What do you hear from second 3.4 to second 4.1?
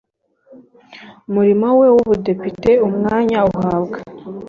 uhabwa